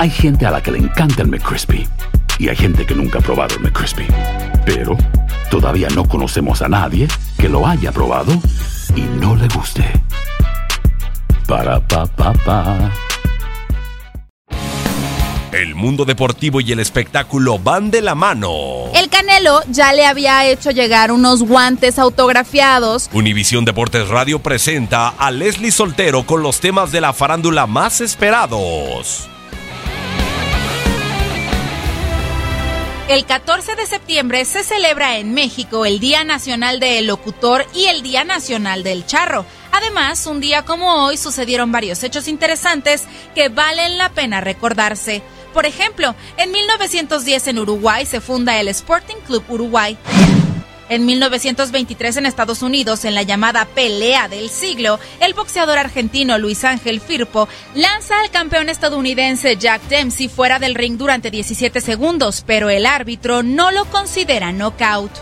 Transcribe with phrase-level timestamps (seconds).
[0.00, 1.86] Hay gente a la que le encanta el McCrispy
[2.38, 4.06] y hay gente que nunca ha probado el McCrispy.
[4.64, 4.96] Pero
[5.50, 7.06] todavía no conocemos a nadie
[7.36, 8.32] que lo haya probado
[8.96, 9.84] y no le guste.
[11.46, 12.90] Para pa pa pa.
[15.52, 18.86] El mundo deportivo y el espectáculo van de la mano.
[18.94, 23.10] El Canelo ya le había hecho llegar unos guantes autografiados.
[23.12, 29.28] Univisión Deportes Radio presenta a Leslie Soltero con los temas de la farándula más esperados.
[33.10, 38.02] El 14 de septiembre se celebra en México el Día Nacional del Locutor y el
[38.02, 39.44] Día Nacional del Charro.
[39.72, 45.24] Además, un día como hoy sucedieron varios hechos interesantes que valen la pena recordarse.
[45.52, 49.98] Por ejemplo, en 1910 en Uruguay se funda el Sporting Club Uruguay.
[50.90, 56.64] En 1923 en Estados Unidos, en la llamada pelea del siglo, el boxeador argentino Luis
[56.64, 62.70] Ángel Firpo lanza al campeón estadounidense Jack Dempsey fuera del ring durante 17 segundos, pero
[62.70, 65.12] el árbitro no lo considera knockout.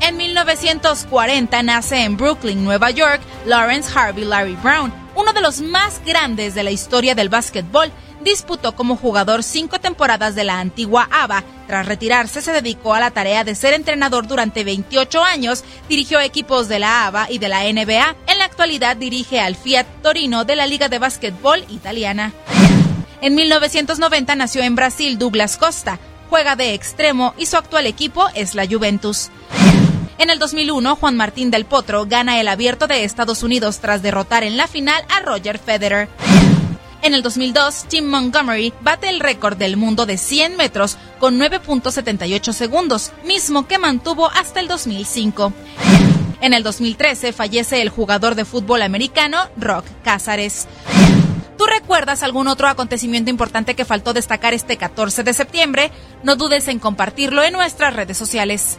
[0.00, 6.00] En 1940 nace en Brooklyn, Nueva York, Lawrence Harvey Larry Brown, uno de los más
[6.04, 7.92] grandes de la historia del básquetbol
[8.22, 11.44] disputó como jugador cinco temporadas de la antigua ABA.
[11.66, 16.68] Tras retirarse, se dedicó a la tarea de ser entrenador durante 28 años, dirigió equipos
[16.68, 18.16] de la ABA y de la NBA.
[18.26, 22.32] En la actualidad dirige al Fiat Torino de la Liga de Básquetbol Italiana.
[23.20, 25.98] En 1990 nació en Brasil Douglas Costa,
[26.30, 29.30] juega de extremo y su actual equipo es la Juventus.
[30.20, 34.44] En el 2001, Juan Martín del Potro gana el abierto de Estados Unidos tras derrotar
[34.44, 36.08] en la final a Roger Federer.
[37.02, 42.52] En el 2002, Tim Montgomery bate el récord del mundo de 100 metros con 9.78
[42.52, 45.52] segundos, mismo que mantuvo hasta el 2005.
[46.42, 50.68] En el 2013 fallece el jugador de fútbol americano Rock Cázares.
[51.56, 55.90] ¿Tú recuerdas algún otro acontecimiento importante que faltó destacar este 14 de septiembre?
[56.22, 58.78] No dudes en compartirlo en nuestras redes sociales.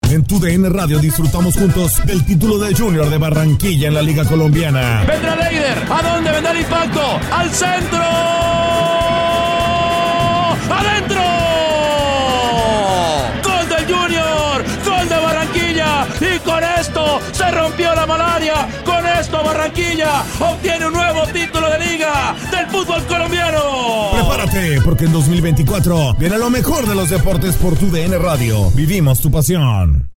[0.09, 4.25] En tu DN Radio disfrutamos juntos del título de Junior de Barranquilla en la Liga
[4.25, 5.03] Colombiana.
[5.07, 5.77] Vendrá Leider.
[5.89, 7.01] ¿A dónde vendrá el impacto?
[7.31, 7.99] ¡Al centro!
[10.69, 11.21] ¡Adentro!
[13.43, 14.65] ¡Gol del Junior!
[14.85, 16.07] ¡Gol de Barranquilla!
[16.19, 18.67] Y con esto se rompió la malaria.
[19.51, 24.11] Barranquilla obtiene un nuevo título de liga del fútbol colombiano.
[24.13, 28.71] Prepárate, porque en 2024 viene lo mejor de los deportes por tu DN Radio.
[28.71, 30.10] Vivimos tu pasión.